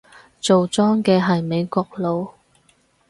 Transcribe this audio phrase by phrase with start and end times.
[0.39, 2.33] 做莊嘅係美國佬